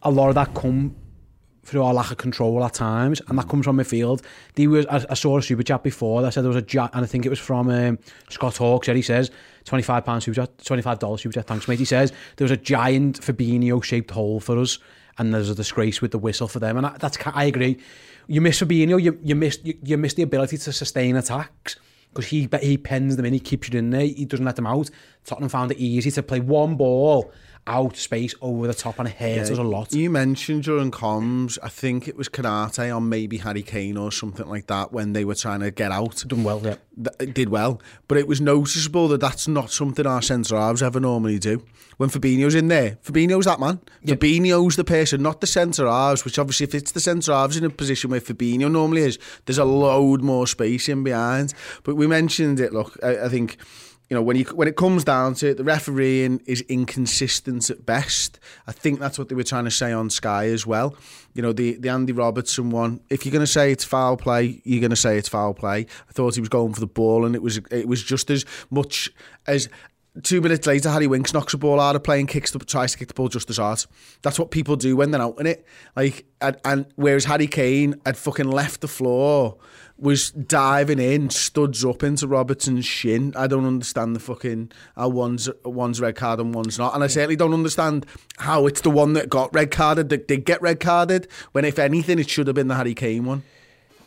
a, 0.03 0.11
lot 0.11 0.29
of 0.29 0.35
that 0.35 0.55
come 0.55 0.95
through 1.65 1.83
our 1.83 1.95
lack 1.95 2.11
of 2.11 2.17
control 2.17 2.65
at 2.65 2.75
times, 2.75 3.23
and 3.29 3.39
that 3.39 3.49
comes 3.49 3.65
from 3.65 3.77
midfield. 3.77 4.25
There 4.55 4.69
was, 4.69 4.85
I, 4.87 5.05
I 5.11 5.15
saw 5.15 5.39
a 5.39 5.43
super 5.43 5.63
chat 5.63 5.83
before 5.83 6.21
that 6.23 6.35
said 6.35 6.43
there 6.43 6.49
was 6.49 6.57
a 6.57 6.63
gi- 6.63 6.79
and 6.79 6.91
I 6.93 7.07
think 7.07 7.25
it 7.25 7.29
was 7.29 7.39
from 7.39 7.71
um, 7.71 7.99
Scott 8.29 8.57
Hawks. 8.57 8.87
Said 8.87 8.97
he 8.97 9.03
says 9.03 9.31
twenty 9.65 9.83
five 9.83 10.05
pounds 10.05 10.25
super 10.25 10.35
chat, 10.35 10.65
twenty 10.65 10.83
five 10.83 10.99
dollars 10.99 11.23
super 11.23 11.35
chat. 11.35 11.47
Thanks, 11.47 11.69
mate. 11.69 11.79
He 11.79 11.85
says 11.85 12.13
there 12.37 12.45
was 12.45 12.51
a 12.51 12.57
giant 12.57 13.21
Fabinho 13.21 13.83
shaped 13.83 14.11
hole 14.11 14.41
for 14.41 14.59
us, 14.59 14.79
and 15.19 15.33
there's 15.33 15.51
a 15.51 15.55
disgrace 15.55 16.03
with 16.03 16.11
the 16.11 16.19
whistle 16.19 16.49
for 16.49 16.59
them. 16.59 16.77
And 16.77 16.87
I, 16.87 16.97
that's 16.99 17.17
I 17.27 17.45
agree. 17.45 17.79
You 18.27 18.41
miss 18.41 18.61
Fabinho, 18.61 19.01
you 19.01 19.19
you 19.23 19.37
miss 19.37 19.61
you, 19.63 19.79
you 19.85 19.97
miss 19.97 20.15
the 20.15 20.23
ability 20.23 20.59
to 20.59 20.73
sustain 20.73 21.17
attacks. 21.17 21.77
Because 22.13 22.27
he 22.27 22.47
he 22.61 22.77
pens 22.77 23.17
them 23.17 23.25
in, 23.25 23.33
he 23.33 23.41
keeps 23.41 23.71
you 23.71 23.79
in 23.79 23.89
there, 23.89 24.03
he 24.03 24.27
doesn't 24.27 24.45
let 24.45 24.57
them 24.57 24.67
out. 24.67 24.91
Tottenham 25.25 25.49
found 25.49 25.73
it 25.73 25.79
easy 25.79 26.11
to 26.11 26.23
play 26.23 26.41
one 26.41 26.77
ball 26.77 27.33
out 27.67 27.97
space 27.97 28.35
over 28.41 28.67
the 28.67 28.75
top, 28.75 28.99
and 28.99 29.09
it 29.09 29.15
hurt 29.15 29.39
us 29.39 29.51
a 29.51 29.63
lot. 29.63 29.93
You 29.93 30.11
mentioned 30.11 30.65
during 30.65 30.91
comms, 30.91 31.59
I 31.63 31.69
think 31.69 32.09
it 32.09 32.17
was 32.17 32.29
Karate 32.29 32.95
or 32.95 33.01
maybe 33.01 33.39
Harry 33.39 33.63
Kane 33.63 33.97
or 33.97 34.11
something 34.11 34.49
like 34.49 34.67
that 34.67 34.93
when 34.93 35.13
they 35.13 35.25
were 35.25 35.35
trying 35.37 35.61
to 35.61 35.71
get 35.71 35.93
out. 35.93 36.25
Done 36.27 36.43
well, 36.43 36.61
yeah. 36.63 36.77
Th- 36.97 37.17
It 37.29 37.35
did 37.35 37.51
well, 37.51 37.81
but 38.09 38.19
it 38.19 38.27
was 38.27 38.41
noticeable 38.41 39.07
that 39.09 39.21
that's 39.21 39.47
not 39.47 39.71
something 39.71 40.07
our 40.07 40.23
centre 40.23 40.57
halves 40.57 40.83
ever 40.83 40.99
normally 40.99 41.39
do. 41.39 41.65
When 41.99 42.09
Fabinho's 42.11 42.55
in 42.57 42.69
there, 42.69 42.99
Fabinho's 43.05 43.45
that 43.45 43.61
man. 43.61 43.79
Fabinho's 44.05 44.75
the 44.77 44.83
person, 44.85 45.23
not 45.23 45.41
the 45.41 45.47
centre 45.47 45.87
halves. 45.87 46.25
Which 46.25 46.39
obviously, 46.39 46.65
if 46.65 46.75
it's 46.75 46.93
the 46.93 47.01
centre 47.01 47.33
halves 47.33 47.57
in 47.57 47.65
a 47.65 47.71
position 47.71 48.11
where 48.11 48.21
Fabinho 48.21 48.71
normally 48.71 49.03
is, 49.03 49.19
there's 49.47 49.59
a 49.59 49.65
load 49.65 50.23
more 50.23 50.47
space 50.49 50.89
in 50.89 51.05
behind. 51.05 51.55
But 51.85 51.95
we 51.95 52.07
mentioned 52.09 52.59
it. 52.59 52.73
Look, 52.73 52.99
I, 53.05 53.27
I 53.27 53.29
think 53.29 53.57
you 54.13 54.17
know 54.17 54.23
when 54.23 54.37
you 54.37 54.45
when 54.45 54.69
it 54.69 54.77
comes 54.77 55.05
down 55.05 55.33
to 55.37 55.49
it, 55.49 55.57
the 55.57 55.65
refereeing 55.65 56.43
is 56.45 56.61
inconsistent 56.69 57.71
at 57.71 57.87
best. 57.87 58.39
I 58.67 58.73
think 58.73 59.01
that's 59.01 59.19
what 59.19 59.31
they 59.31 59.35
were 59.35 59.43
trying 59.43 59.65
to 59.65 59.71
say 59.71 59.91
on 59.91 60.11
Sky 60.11 60.49
as 60.49 60.67
well. 60.67 60.95
You 61.33 61.41
know 61.41 61.55
the 61.55 61.79
the 61.79 61.89
Andy 61.89 62.13
Robertson 62.13 62.69
one. 62.69 63.01
If 63.09 63.25
you're 63.25 63.33
going 63.33 63.41
to 63.41 63.51
say 63.51 63.73
it's 63.73 63.85
foul 63.85 64.19
play, 64.19 64.61
you're 64.65 64.83
going 64.83 64.91
to 64.91 64.97
say 64.97 65.17
it's 65.17 65.31
foul 65.31 65.55
play. 65.55 65.87
I 66.11 66.13
thought 66.13 66.35
he 66.35 66.43
was 66.43 66.51
going 66.51 66.75
for 66.75 66.81
the 66.81 66.87
ball, 66.87 67.25
and 67.25 67.35
it 67.35 67.41
was 67.41 67.57
it 67.71 67.89
was 67.89 68.03
just 68.03 68.29
as 68.29 68.45
much 68.69 69.11
as. 69.47 69.71
Two 70.23 70.43
minutes 70.43 70.67
later, 70.67 70.91
Harry 70.91 71.07
Winks 71.07 71.33
knocks 71.33 71.53
the 71.53 71.59
ball 71.59 71.81
out 71.81 71.97
of 71.97 72.03
play 72.03 72.21
and 72.21 72.29
kicks 72.29 72.51
the, 72.51 72.59
tries 72.59 72.93
to 72.93 72.99
kick 72.99 73.09
the 73.09 73.15
ball 73.15 73.29
just 73.29 73.49
as 73.49 73.57
hard. 73.57 73.83
That's 74.21 74.39
what 74.39 74.51
people 74.51 74.77
do 74.77 74.95
when 74.95 75.11
they're 75.11 75.23
out 75.23 75.41
in 75.41 75.47
it. 75.47 75.65
Like, 75.97 76.27
and, 76.43 76.59
and 76.67 76.87
whereas 76.97 77.25
Harry 77.25 77.47
Kane 77.47 77.95
had 78.05 78.19
fucking 78.19 78.51
left 78.51 78.83
the 78.83 78.89
floor, 78.89 79.57
was 79.97 80.31
diving 80.33 80.99
in, 80.99 81.31
studs 81.31 81.83
up 81.83 82.03
into 82.03 82.27
Robertson's 82.27 82.85
shin. 82.85 83.33
I 83.37 83.47
don't 83.47 83.65
understand 83.65 84.15
the 84.15 84.21
fucking 84.21 84.73
how 84.97 85.09
one's 85.09 85.49
one's 85.65 85.99
red 85.99 86.17
card 86.17 86.41
and 86.41 86.55
one's 86.55 86.79
not, 86.79 86.95
and 86.95 87.03
I 87.03 87.07
certainly 87.07 87.37
don't 87.37 87.55
understand 87.55 88.05
how 88.37 88.67
it's 88.67 88.83
the 88.83 88.91
one 88.91 89.15
that 89.15 89.31
got 89.31 89.55
red 89.55 89.71
carded 89.71 90.11
that 90.11 90.29
did 90.29 90.45
get 90.45 90.61
red 90.61 90.79
carded. 90.79 91.27
When 91.53 91.65
if 91.65 91.79
anything, 91.79 92.19
it 92.19 92.29
should 92.29 92.49
have 92.49 92.57
been 92.57 92.69
the 92.69 92.75
Harry 92.75 92.95
Kane 92.95 93.25
one. 93.25 93.45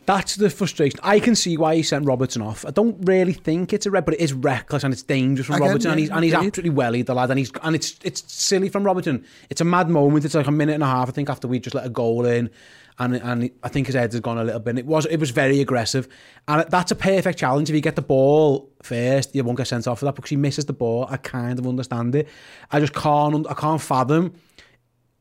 That's 0.05 0.35
the 0.35 0.51
frustration. 0.51 0.99
I 1.01 1.19
can 1.19 1.35
see 1.35 1.57
why 1.57 1.75
he 1.75 1.83
sent 1.83 2.05
Robertson 2.05 2.41
off. 2.41 2.63
I 2.65 2.69
don't 2.69 2.97
really 3.07 3.33
think 3.33 3.73
it's 3.73 3.87
a 3.87 3.91
red, 3.91 4.05
but 4.05 4.13
it 4.13 4.19
is 4.19 4.33
reckless 4.33 4.83
and 4.83 4.93
it's 4.93 5.01
dangerous 5.01 5.47
from 5.47 5.55
Again, 5.55 5.67
Robertson, 5.69 5.91
and 5.91 5.99
yeah, 5.99 6.03
he's 6.03 6.09
and 6.11 6.23
he's 6.23 6.33
absolutely 6.33 6.69
wellied 6.69 7.07
the 7.07 7.15
lad, 7.15 7.31
and 7.31 7.39
he's 7.39 7.51
and 7.63 7.75
it's 7.75 7.97
it's 8.03 8.31
silly 8.31 8.69
from 8.69 8.83
Robertson. 8.83 9.25
It's 9.49 9.61
a 9.61 9.65
mad 9.65 9.89
moment. 9.89 10.23
It's 10.23 10.35
like 10.35 10.45
a 10.45 10.51
minute 10.51 10.73
and 10.73 10.83
a 10.83 10.87
half, 10.87 11.09
I 11.09 11.11
think, 11.11 11.29
after 11.29 11.47
we 11.47 11.59
just 11.59 11.73
let 11.73 11.87
a 11.87 11.89
goal 11.89 12.25
in, 12.25 12.51
and 12.99 13.15
and 13.15 13.49
I 13.63 13.69
think 13.69 13.87
his 13.87 13.95
head 13.95 14.11
has 14.11 14.21
gone 14.21 14.37
a 14.37 14.43
little 14.43 14.59
bit. 14.59 14.71
And 14.71 14.79
it 14.79 14.85
was 14.85 15.07
it 15.07 15.17
was 15.17 15.31
very 15.31 15.59
aggressive, 15.59 16.07
and 16.47 16.69
that's 16.69 16.91
a 16.91 16.95
perfect 16.95 17.39
challenge. 17.39 17.69
If 17.69 17.75
you 17.75 17.81
get 17.81 17.95
the 17.95 18.03
ball 18.03 18.69
first, 18.83 19.33
you 19.33 19.43
won't 19.43 19.57
get 19.57 19.67
sent 19.67 19.87
off 19.87 19.99
for 19.99 20.05
that 20.05 20.15
because 20.15 20.29
he 20.29 20.37
misses 20.37 20.65
the 20.65 20.73
ball. 20.73 21.07
I 21.09 21.17
kind 21.17 21.57
of 21.57 21.65
understand 21.65 22.13
it. 22.13 22.27
I 22.71 22.79
just 22.79 22.93
can't 22.93 23.47
I 23.49 23.55
can't 23.55 23.81
fathom 23.81 24.33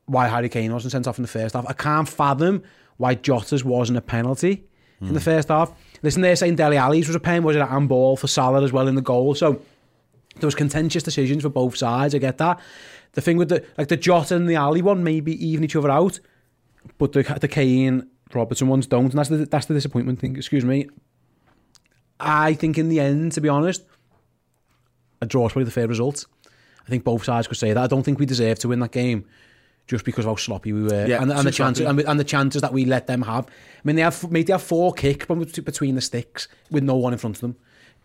why 0.05 0.29
Harry 0.29 0.51
Kane 0.51 0.75
wasn't 0.75 0.93
sent 0.93 1.07
off 1.07 1.19
in 1.19 1.23
the 1.23 1.29
first 1.29 1.55
half. 1.55 1.65
I 1.67 1.73
can't 1.73 2.07
fathom 2.07 2.63
why 2.99 3.15
Jota's 3.15 3.65
wasn't 3.65 3.97
a 3.97 4.03
penalty 4.03 4.67
in 5.01 5.15
the 5.15 5.21
first 5.21 5.49
half. 5.49 5.73
Listen, 6.03 6.23
they're 6.23 6.37
saying 6.37 6.57
Dele 6.57 6.77
Alli's 6.77 7.07
was 7.07 7.17
a 7.17 7.21
pen, 7.21 7.43
was 7.43 7.57
it 7.57 7.63
a 7.63 7.67
handball 7.67 8.17
for 8.17 8.27
Salah 8.27 8.63
as 8.63 8.73
well 8.73 8.89
in 8.89 8.95
the 8.95 9.03
goal? 9.03 9.35
So 9.35 9.61
there 10.37 10.47
was 10.47 10.55
contentious 10.55 11.03
decisions 11.03 11.43
for 11.43 11.49
both 11.49 11.77
sides. 11.77 12.15
I 12.15 12.19
get 12.19 12.39
that. 12.39 12.61
The 13.13 13.21
thing 13.21 13.37
with 13.37 13.49
the 13.49 13.65
like 13.79 13.89
the 13.89 13.97
Jota 13.97 14.35
and 14.35 14.49
the 14.49 14.57
Ali 14.57 14.83
one 14.83 15.05
maybe 15.05 15.33
even 15.47 15.65
each 15.65 15.77
other 15.77 15.91
out, 15.91 16.21
but 16.99 17.13
the 17.13 17.23
the 17.41 17.49
Kane 17.49 18.09
Robertson 18.33 18.69
ones 18.69 18.87
don't, 18.87 19.07
and 19.07 19.13
that's 19.13 19.29
the 19.29 19.47
that's 19.47 19.67
the 19.67 19.75
disappointment 19.75 20.19
thing. 20.19 20.37
Excuse 20.37 20.65
me. 20.65 20.89
I 22.19 22.55
think 22.55 22.79
in 22.79 22.89
the 22.89 23.01
end, 23.01 23.33
to 23.33 23.41
be 23.41 23.49
honest, 23.49 23.85
a 25.21 25.27
draw 25.27 25.47
is 25.47 25.53
probably 25.53 25.65
the 25.67 25.71
fair 25.71 25.89
result. 25.89 26.27
I 26.87 26.91
think 26.91 27.05
both 27.05 27.25
sides 27.25 27.47
could 27.47 27.57
say 27.57 27.73
that. 27.73 27.83
I 27.83 27.87
don't 27.87 28.03
think 28.03 28.19
we 28.19 28.27
deserve 28.27 28.59
to 28.61 28.69
win 28.69 28.81
that 28.81 28.93
game 28.93 29.27
just 29.87 30.05
because 30.05 30.25
of 30.25 30.31
how 30.31 30.37
sloppy 30.37 30.73
we 30.73 30.83
were 30.83 31.07
Yeah, 31.07 31.21
and, 31.23 31.31
and 31.31 31.47
the 31.47 31.51
chances 31.51 31.85
and, 31.87 32.01
and 32.01 32.19
the 32.21 32.25
chances 32.25 32.63
that 32.63 32.73
we 32.73 32.85
let 32.87 33.07
them 33.07 33.23
have. 33.23 33.47
I 33.47 33.51
mean, 33.85 33.97
they 33.97 34.03
have 34.03 34.31
made 34.31 34.47
they 34.47 34.53
have 34.55 34.63
four 34.63 34.93
bet- 34.93 35.65
between 35.65 35.95
the 35.95 36.01
sticks 36.01 36.49
with 36.71 36.83
no 36.85 36.97
one 36.97 37.13
in 37.13 37.19
front 37.19 37.37
of 37.37 37.41
them. 37.43 37.57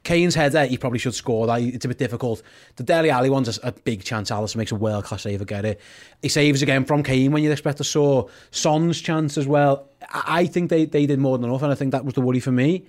Kane's 0.04 0.34
header, 0.34 0.66
he 0.66 0.78
probably 0.78 0.98
should 1.00 1.14
score 1.14 1.46
that. 1.48 1.62
It's 1.62 1.84
a 1.84 1.88
bit 1.90 1.98
difficult. 1.98 2.42
The 2.78 2.84
Dele 2.84 3.10
Alli 3.10 3.30
one's 3.30 3.58
a, 3.58 3.68
a 3.68 3.72
big 3.74 4.02
chance. 4.04 4.32
Alisson 4.32 4.56
makes 4.56 4.72
a 4.72 4.76
world 4.76 5.04
class 5.04 5.24
save, 5.24 5.46
get 5.46 5.66
it. 5.66 5.82
He 6.22 6.30
saves 6.30 6.62
again 6.62 6.86
from 6.86 7.04
Kane 7.04 7.34
when 7.34 7.44
you'd 7.44 7.52
expect 7.52 7.78
to 7.80 7.84
saw. 7.84 8.28
Son's 8.52 9.02
chance 9.02 9.38
as 9.38 9.46
well. 9.46 9.90
I, 10.10 10.24
I 10.42 10.46
think 10.46 10.70
they, 10.70 10.86
they 10.86 11.06
did 11.06 11.20
more 11.20 11.38
than 11.38 11.50
enough, 11.50 11.64
and 11.64 11.72
I 11.72 11.76
think 11.76 11.92
that 11.92 12.06
was 12.06 12.14
the 12.14 12.22
worry 12.22 12.40
for 12.40 12.52
me. 12.52 12.86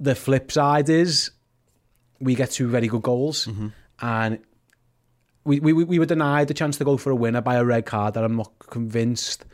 The 0.00 0.16
flip 0.16 0.50
side 0.50 0.88
is 0.88 1.30
we 2.20 2.34
get 2.34 2.50
two 2.50 2.68
very 2.68 2.88
good 2.88 3.02
goals, 3.02 3.46
Mm-hmm. 3.46 3.68
and 4.00 4.38
we, 5.44 5.60
we 5.60 5.72
we 5.72 5.98
were 5.98 6.06
denied 6.06 6.48
the 6.48 6.54
chance 6.54 6.76
to 6.78 6.84
go 6.84 6.96
for 6.96 7.10
a 7.10 7.16
winner 7.16 7.40
by 7.40 7.56
a 7.56 7.64
red 7.64 7.86
card 7.86 8.14
that 8.14 8.24
I'm 8.24 8.36
not 8.36 8.52
convinced 8.58 9.44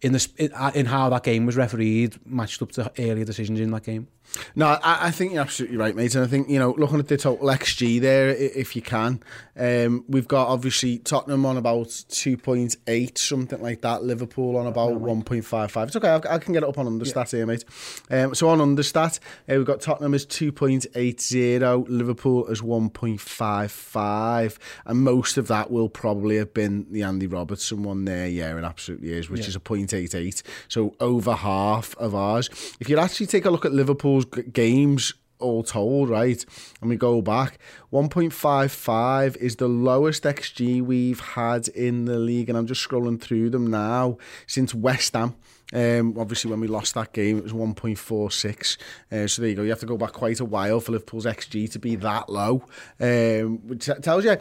in 0.00 0.12
the 0.12 0.28
in, 0.36 0.52
in 0.74 0.86
how 0.86 1.08
that 1.10 1.22
game 1.22 1.46
was 1.46 1.56
refereed 1.56 2.16
matched 2.26 2.62
up 2.62 2.72
to 2.72 2.90
earlier 2.98 3.24
decisions 3.24 3.60
in 3.60 3.70
that 3.70 3.84
game. 3.84 4.08
No, 4.54 4.66
I, 4.66 5.06
I 5.06 5.10
think 5.10 5.32
you're 5.32 5.40
absolutely 5.42 5.76
right, 5.76 5.94
mate. 5.96 6.14
And 6.14 6.24
I 6.24 6.26
think, 6.28 6.48
you 6.48 6.58
know, 6.58 6.74
looking 6.78 6.98
at 6.98 7.08
the 7.08 7.16
total 7.16 7.46
XG 7.48 8.00
there, 8.00 8.28
if 8.30 8.76
you 8.76 8.82
can, 8.82 9.22
um, 9.56 10.04
we've 10.08 10.28
got 10.28 10.48
obviously 10.48 10.98
Tottenham 10.98 11.44
on 11.46 11.56
about 11.56 11.86
2.8, 11.88 13.18
something 13.18 13.60
like 13.60 13.80
that. 13.82 14.02
Liverpool 14.04 14.56
on 14.56 14.66
about 14.66 14.92
1.55. 15.00 15.86
It's 15.88 15.96
okay, 15.96 16.08
I, 16.08 16.34
I 16.34 16.38
can 16.38 16.52
get 16.52 16.62
it 16.62 16.68
up 16.68 16.78
on 16.78 16.86
Understat 16.86 17.30
here, 17.30 17.46
mate. 17.46 17.64
Um, 18.10 18.34
so 18.34 18.48
on 18.48 18.58
Understat, 18.58 19.18
uh, 19.20 19.54
we've 19.56 19.64
got 19.64 19.80
Tottenham 19.80 20.14
as 20.14 20.26
2.80, 20.26 21.86
Liverpool 21.88 22.46
as 22.50 22.60
1.55. 22.60 24.58
And 24.86 25.00
most 25.02 25.36
of 25.36 25.48
that 25.48 25.70
will 25.70 25.88
probably 25.88 26.36
have 26.36 26.52
been 26.54 26.86
the 26.90 27.02
Andy 27.02 27.26
Robertson 27.26 27.82
one 27.82 28.04
there, 28.04 28.26
yeah, 28.28 28.56
it 28.56 28.64
absolutely 28.64 29.12
is, 29.12 29.28
which 29.30 29.42
Yeah. 29.42 29.48
is 29.48 29.56
a 29.56 29.60
0.88. 29.60 30.42
So 30.68 30.94
over 31.00 31.34
half 31.34 31.96
of 31.96 32.14
ours. 32.14 32.50
If 32.80 32.88
you 32.88 32.98
actually 32.98 33.26
take 33.26 33.44
a 33.44 33.50
look 33.50 33.64
at 33.64 33.72
Liverpool's 33.72 34.17
g- 34.24 34.42
games 34.42 35.14
all 35.40 35.62
told, 35.62 36.08
right, 36.08 36.44
and 36.80 36.90
we 36.90 36.96
go 36.96 37.22
back, 37.22 37.58
1.55 37.92 39.36
is 39.36 39.56
the 39.56 39.68
lowest 39.68 40.24
XG 40.24 40.82
we've 40.82 41.20
had 41.20 41.68
in 41.68 42.04
the 42.06 42.18
league, 42.18 42.48
and 42.48 42.58
I'm 42.58 42.66
just 42.66 42.86
scrolling 42.86 43.20
through 43.20 43.50
them 43.50 43.68
now 43.68 44.18
since 44.46 44.74
West 44.74 45.14
Ham. 45.14 45.36
Um, 45.72 46.16
obviously, 46.18 46.50
when 46.50 46.60
we 46.60 46.66
lost 46.66 46.94
that 46.94 47.12
game, 47.12 47.38
it 47.38 47.44
was 47.44 47.52
1.46. 47.52 48.78
Uh, 49.12 49.26
so 49.26 49.42
there 49.42 49.50
you 49.50 49.56
go. 49.56 49.62
You 49.62 49.70
have 49.70 49.80
to 49.80 49.86
go 49.86 49.98
back 49.98 50.12
quite 50.12 50.40
a 50.40 50.44
while 50.44 50.80
for 50.80 50.92
Liverpool's 50.92 51.26
XG 51.26 51.70
to 51.72 51.78
be 51.78 51.94
that 51.96 52.30
low, 52.30 52.64
um, 53.00 53.58
which 53.66 53.88
tells 54.02 54.24
you 54.24 54.36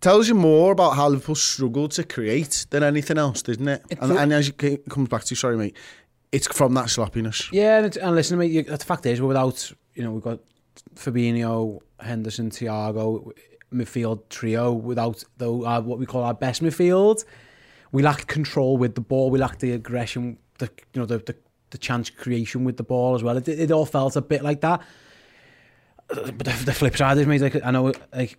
tells 0.00 0.28
you 0.28 0.34
more 0.34 0.72
about 0.72 0.90
how 0.94 1.08
Liverpool 1.08 1.34
struggled 1.34 1.90
to 1.92 2.04
create 2.04 2.66
than 2.70 2.82
anything 2.84 3.18
else, 3.18 3.42
doesn't 3.42 3.66
it? 3.66 3.82
And, 4.00 4.12
and 4.12 4.32
as 4.32 4.48
it 4.48 4.88
comes 4.88 5.08
back 5.08 5.24
to, 5.24 5.34
sorry, 5.34 5.56
mate, 5.56 5.76
it's 6.32 6.46
from 6.48 6.74
that 6.74 6.90
sloppiness. 6.90 7.48
Yeah, 7.52 7.78
and, 7.84 7.96
and 7.96 8.14
listen, 8.14 8.38
mate, 8.38 8.50
you, 8.50 8.62
the 8.62 8.76
fact 8.78 9.06
is, 9.06 9.20
we're 9.20 9.28
without, 9.28 9.72
you 9.94 10.02
know, 10.02 10.12
we've 10.12 10.22
got 10.22 10.40
Fabinho, 10.94 11.80
Henderson, 12.00 12.50
Thiago, 12.50 13.32
midfield 13.72 14.28
trio 14.30 14.72
without 14.72 15.22
though 15.36 15.80
what 15.80 15.98
we 15.98 16.06
call 16.06 16.22
our 16.22 16.34
best 16.34 16.62
midfield. 16.62 17.24
We 17.92 18.02
lack 18.02 18.26
control 18.26 18.76
with 18.76 18.94
the 18.94 19.00
ball. 19.00 19.30
We 19.30 19.38
lack 19.38 19.58
the 19.58 19.72
aggression, 19.72 20.38
the 20.58 20.70
you 20.94 21.00
know, 21.00 21.06
the 21.06 21.18
the, 21.18 21.36
the 21.70 21.78
chance 21.78 22.10
creation 22.10 22.64
with 22.64 22.76
the 22.76 22.82
ball 22.82 23.14
as 23.14 23.22
well. 23.22 23.36
It, 23.36 23.48
it 23.48 23.70
all 23.70 23.86
felt 23.86 24.16
a 24.16 24.22
bit 24.22 24.42
like 24.42 24.60
that. 24.62 24.82
But 26.08 26.38
the, 26.38 26.62
the 26.64 26.72
flip 26.72 26.96
side 26.96 27.18
is, 27.18 27.26
mate, 27.26 27.42
like, 27.42 27.62
I 27.62 27.70
know, 27.70 27.92
like, 28.14 28.38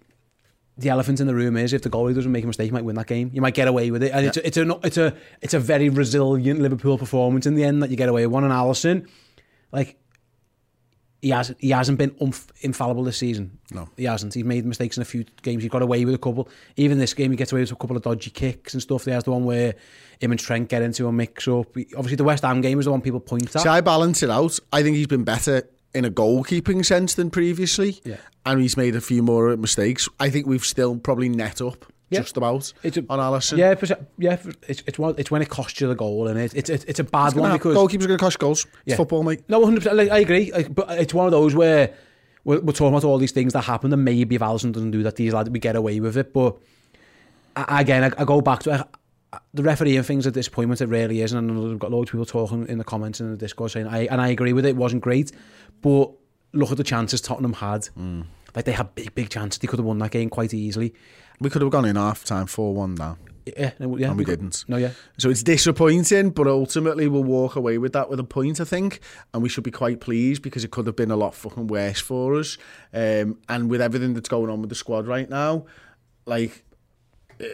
the 0.79 0.89
elephant 0.89 1.19
in 1.19 1.27
the 1.27 1.35
room 1.35 1.57
is 1.57 1.73
if 1.73 1.81
the 1.81 1.89
goalie 1.89 2.15
doesn't 2.15 2.31
make 2.31 2.43
a 2.43 2.47
mistake, 2.47 2.67
you 2.67 2.73
might 2.73 2.85
win 2.85 2.95
that 2.95 3.07
game. 3.07 3.29
You 3.33 3.41
might 3.41 3.53
get 3.53 3.67
away 3.67 3.91
with 3.91 4.03
it, 4.03 4.11
and 4.13 4.25
it's 4.25 4.37
a, 4.37 4.47
it's 4.47 4.57
a 4.57 4.79
it's 4.83 4.97
a 4.97 5.15
it's 5.41 5.53
a 5.53 5.59
very 5.59 5.89
resilient 5.89 6.61
Liverpool 6.61 6.97
performance 6.97 7.45
in 7.45 7.55
the 7.55 7.63
end 7.63 7.83
that 7.83 7.89
you 7.89 7.97
get 7.97 8.09
away 8.09 8.25
with 8.25 8.33
one. 8.33 8.43
And 8.43 8.53
Alisson, 8.53 9.07
like 9.71 9.97
he 11.21 11.29
has 11.31 11.53
he 11.59 11.71
hasn't 11.71 11.97
been 11.97 12.15
umf- 12.21 12.51
infallible 12.61 13.03
this 13.03 13.17
season. 13.17 13.59
No. 13.71 13.89
he 13.97 14.05
hasn't. 14.05 14.33
He's 14.33 14.45
made 14.45 14.65
mistakes 14.65 14.95
in 14.95 15.01
a 15.01 15.05
few 15.05 15.25
games. 15.41 15.63
He 15.63 15.69
got 15.69 15.81
away 15.81 16.05
with 16.05 16.15
a 16.15 16.17
couple. 16.17 16.47
Even 16.77 16.97
this 16.97 17.13
game, 17.13 17.31
he 17.31 17.37
gets 17.37 17.51
away 17.51 17.61
with 17.61 17.71
a 17.71 17.75
couple 17.75 17.97
of 17.97 18.03
dodgy 18.03 18.29
kicks 18.29 18.73
and 18.73 18.81
stuff. 18.81 19.03
There's 19.03 19.25
the 19.25 19.31
one 19.31 19.43
where 19.43 19.75
him 20.19 20.31
and 20.31 20.39
Trent 20.39 20.69
get 20.69 20.81
into 20.81 21.07
a 21.07 21.11
mix 21.11 21.47
up. 21.47 21.67
Obviously, 21.75 22.15
the 22.15 22.23
West 22.23 22.43
Ham 22.43 22.61
game 22.61 22.79
is 22.79 22.85
the 22.85 22.91
one 22.91 23.01
people 23.01 23.19
point 23.19 23.53
at. 23.53 23.61
See, 23.61 23.69
I 23.69 23.81
balance 23.81 24.23
it 24.23 24.29
out. 24.29 24.57
I 24.71 24.81
think 24.81 24.95
he's 24.95 25.07
been 25.07 25.25
better 25.25 25.63
in 25.93 26.05
a 26.05 26.11
goalkeeping 26.11 26.85
sense 26.85 27.15
than 27.15 27.29
previously. 27.29 27.99
Yeah. 28.03 28.17
And 28.45 28.61
he's 28.61 28.77
made 28.77 28.95
a 28.95 29.01
few 29.01 29.21
more 29.23 29.55
mistakes. 29.57 30.07
I 30.19 30.29
think 30.29 30.45
we've 30.47 30.63
still 30.65 30.97
probably 30.97 31.29
net 31.29 31.61
up 31.61 31.85
Yeah. 32.09 32.19
just 32.21 32.37
about 32.37 32.71
It's 32.83 32.97
a- 32.97 33.05
on 33.09 33.19
Alisson. 33.19 33.57
Yeah, 33.57 33.75
yeah. 34.17 34.37
It's 34.67 34.83
it's 34.87 34.97
one, 34.99 35.15
it's 35.17 35.29
when 35.31 35.41
it 35.41 35.49
costs 35.49 35.79
you 35.81 35.87
the 35.87 35.95
goal, 35.95 36.27
and 36.27 36.39
it, 36.39 36.53
it's 36.55 36.69
it's 36.69 36.83
it's 36.85 36.99
a 36.99 37.03
bad 37.03 37.33
one 37.35 37.51
because 37.53 37.75
Goalkeepers 37.75 38.03
are 38.03 38.07
going 38.07 38.17
to 38.19 38.23
cost 38.23 38.39
goals. 38.39 38.65
It's 38.85 38.95
football, 38.95 39.23
mate. 39.23 39.43
No, 39.49 39.61
100%. 39.61 39.93
Like, 39.95 40.09
I 40.09 40.19
agree. 40.19 40.51
Like, 40.51 40.73
but 40.73 40.89
it's 40.91 41.13
one 41.13 41.25
of 41.25 41.31
those 41.31 41.53
where 41.55 41.93
we're, 42.45 42.61
we're 42.61 42.71
talking 42.73 42.89
about 42.95 43.03
all 43.03 43.17
these 43.17 43.31
things 43.33 43.53
that 43.53 43.61
happen, 43.65 43.91
and 43.93 44.03
maybe 44.05 44.35
if 44.35 44.41
Alisson 44.41 44.71
doesn't 44.71 44.91
do 44.91 45.03
that, 45.03 45.15
these 45.17 45.33
lads, 45.33 45.49
we 45.49 45.59
get 45.59 45.75
away 45.75 45.99
with 45.99 46.17
it. 46.17 46.33
But 46.33 46.55
again, 47.55 48.03
I, 48.17 48.21
I 48.21 48.25
go 48.25 48.41
back 48.41 48.59
to 48.63 48.87
the 49.53 49.63
refereeing 49.63 50.01
thing's 50.03 50.25
a 50.25 50.31
disappointment. 50.31 50.81
It 50.81 50.87
really 50.87 51.21
is. 51.21 51.33
And 51.33 51.51
I 51.51 51.53
know 51.53 51.61
we've 51.61 51.79
got 51.79 51.91
loads 51.91 52.09
of 52.09 52.13
people 52.13 52.25
talking 52.25 52.67
in 52.67 52.77
the 52.77 52.83
comments 52.83 53.19
and 53.19 53.31
the 53.33 53.37
Discord 53.37 53.71
saying, 53.71 53.87
I, 53.87 54.05
and 54.07 54.19
I 54.21 54.29
agree 54.29 54.53
with 54.53 54.65
it, 54.65 54.69
it 54.69 54.75
wasn't 54.75 55.01
great. 55.03 55.31
But 55.81 56.11
look 56.53 56.71
at 56.71 56.77
the 56.77 56.83
chances 56.83 57.21
Tottenham 57.21 57.53
had. 57.53 57.89
Mm. 57.97 58.25
Like, 58.55 58.65
they 58.65 58.71
had 58.71 58.95
big, 58.95 59.13
big 59.13 59.29
chances. 59.29 59.59
They 59.59 59.67
could 59.67 59.77
have 59.79 59.85
won 59.85 59.99
that 59.99 60.11
game 60.11 60.29
quite 60.29 60.53
easily. 60.53 60.93
We 61.39 61.49
could 61.49 61.61
have 61.61 61.71
gone 61.71 61.85
in 61.85 61.95
half 61.95 62.23
time 62.25 62.47
4 62.47 62.73
1 62.73 62.95
now. 62.95 63.17
Yeah, 63.45 63.71
yeah, 63.79 64.09
And 64.09 64.17
we 64.17 64.25
could- 64.25 64.39
didn't. 64.39 64.65
No, 64.67 64.77
yeah. 64.77 64.91
So 65.17 65.29
it's 65.29 65.41
disappointing, 65.43 66.31
but 66.31 66.47
ultimately 66.47 67.07
we'll 67.07 67.23
walk 67.23 67.55
away 67.55 67.77
with 67.77 67.93
that 67.93 68.09
with 68.09 68.19
a 68.19 68.23
point, 68.23 68.59
I 68.59 68.63
think. 68.63 68.99
And 69.33 69.41
we 69.41 69.49
should 69.49 69.63
be 69.63 69.71
quite 69.71 70.01
pleased 70.01 70.41
because 70.41 70.63
it 70.63 70.71
could 70.71 70.85
have 70.87 70.95
been 70.95 71.11
a 71.11 71.15
lot 71.15 71.33
fucking 71.35 71.67
worse 71.67 71.99
for 71.99 72.35
us. 72.35 72.57
Um, 72.93 73.37
and 73.47 73.69
with 73.69 73.81
everything 73.81 74.13
that's 74.13 74.29
going 74.29 74.49
on 74.49 74.61
with 74.61 74.69
the 74.69 74.75
squad 74.75 75.07
right 75.07 75.29
now, 75.29 75.65
like, 76.25 76.63
eh, 77.39 77.45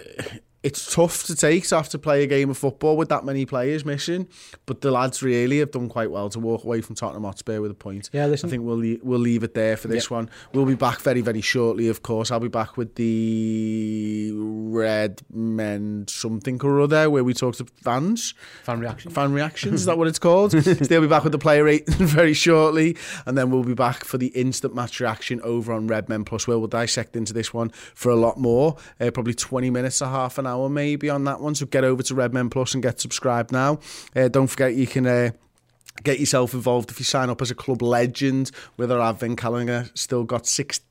it's 0.66 0.92
tough 0.92 1.26
to 1.26 1.36
take 1.36 1.68
to 1.68 1.76
have 1.76 1.90
to 1.90 2.00
play 2.00 2.24
a 2.24 2.28
game 2.28 2.50
of 2.50 2.58
football 2.58 2.98
with 2.98 3.08
that 3.10 3.24
many 3.24 3.46
players 3.46 3.86
missing. 3.86 4.28
But 4.66 4.82
the 4.82 4.90
lads 4.90 5.22
really 5.22 5.60
have 5.60 5.70
done 5.70 5.90
quite 5.90 6.10
well 6.10 6.28
to 6.30 6.40
walk 6.40 6.64
away 6.64 6.82
from 6.82 6.96
Tottenham 6.96 7.24
Hotspur 7.24 7.62
with 7.62 7.70
a 7.70 7.76
point. 7.76 8.10
Yeah, 8.12 8.26
listen. 8.26 8.50
I 8.50 8.50
think 8.50 8.64
we'll 8.64 8.78
leave, 8.78 9.00
we'll 9.04 9.20
leave 9.20 9.44
it 9.44 9.54
there 9.54 9.78
for 9.78 9.90
this 9.90 10.10
one. 10.10 10.28
We'll 10.54 10.66
be 10.66 10.74
back 10.74 11.02
very, 11.02 11.22
very 11.22 11.42
shortly, 11.42 11.88
of 11.88 12.02
course. 12.02 12.32
I'll 12.32 12.40
be 12.40 12.48
back 12.48 12.78
with 12.78 12.96
the 12.96 14.32
Red 14.34 15.22
Men 15.32 16.06
something 16.10 16.60
or 16.64 16.82
other 16.82 17.12
where 17.12 17.24
we 17.24 17.36
talk 17.36 17.58
to 17.58 17.66
fans. 17.84 18.34
Fan 18.64 18.80
reaction. 18.80 19.12
Fan 19.12 19.34
reactions, 19.34 19.82
is 19.82 19.86
that 19.86 20.00
what 20.00 20.08
it's 20.08 20.18
called? 20.18 20.52
so 20.64 20.74
they'll 20.74 21.00
be 21.00 21.06
back 21.06 21.24
with 21.24 21.32
the 21.32 21.38
player 21.38 21.66
rate 21.66 21.88
very 21.90 22.34
shortly. 22.34 22.98
And 23.28 23.38
then 23.38 23.52
we'll 23.52 23.64
be 23.64 23.76
back 23.76 24.04
for 24.04 24.18
the 24.18 24.28
instant 24.30 24.74
match 24.74 25.00
reaction 25.00 25.42
over 25.42 25.72
on 25.74 25.86
Red 25.86 26.10
Men 26.10 26.26
Plus, 26.26 26.48
where 26.48 26.58
we'll 26.58 26.68
dissect 26.68 27.16
into 27.16 27.34
this 27.34 27.54
one 27.54 27.70
for 27.70 28.10
a 28.10 28.16
lot 28.16 28.40
more. 28.40 28.78
Uh, 29.00 29.12
probably 29.12 29.36
20 29.36 29.70
minutes 29.70 30.00
to 30.00 30.08
half 30.08 30.40
an 30.40 30.48
hour 30.48 30.55
maybe 30.70 31.10
on 31.10 31.24
that 31.26 31.42
one. 31.42 31.56
So 31.56 31.66
get 31.66 31.84
over 31.84 32.04
to 32.04 32.16
Redmen 32.16 32.50
Plus 32.50 32.74
and 32.74 32.84
get 32.84 33.00
subscribed 33.00 33.52
now. 33.52 33.80
Uh, 34.16 34.28
don't 34.28 34.48
forget 34.48 34.76
you 34.76 34.88
can... 34.88 35.06
Uh, 35.06 35.32
Get 36.04 36.20
yourself 36.20 36.54
involved 36.54 36.92
if 36.92 37.00
you 37.00 37.06
sign 37.06 37.30
up 37.30 37.42
as 37.42 37.52
a 37.52 37.56
club 37.56 37.82
legend. 37.82 38.52
With 38.78 38.92
our 38.92 39.00
advent 39.00 39.38
calendar, 39.38 39.90
still 39.94 40.26
got 40.26 40.46
six, 40.46 40.82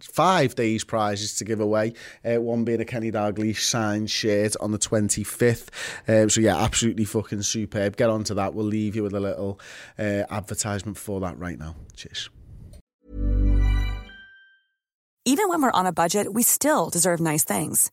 five 0.00 0.54
days 0.54 0.84
prizes 0.84 1.36
to 1.36 1.44
give 1.44 1.60
away. 1.60 1.94
Uh, 2.24 2.40
one 2.40 2.64
being 2.64 2.80
a 2.80 2.84
Kenny 2.84 3.12
Dalglish 3.12 3.60
signed 3.60 4.10
shirt 4.10 4.56
on 4.60 4.72
the 4.72 4.78
25th. 4.78 5.68
Um, 6.08 6.28
so 6.28 6.40
yeah, 6.40 6.56
absolutely 6.56 7.04
fucking 7.04 7.42
superb. 7.42 7.96
Get 7.96 8.10
onto 8.10 8.34
that. 8.34 8.54
We'll 8.54 8.66
leave 8.66 8.96
you 8.96 9.04
with 9.04 9.14
a 9.14 9.20
little 9.20 9.60
uh, 9.98 10.24
advertisement 10.28 10.98
for 10.98 11.20
that 11.20 11.38
right 11.38 11.58
now. 11.58 11.76
Cheers. 11.94 12.28
Even 15.24 15.48
when 15.48 15.62
we're 15.62 15.70
on 15.70 15.86
a 15.86 15.92
budget, 15.92 16.34
we 16.34 16.42
still 16.42 16.90
deserve 16.90 17.20
nice 17.20 17.44
things. 17.44 17.92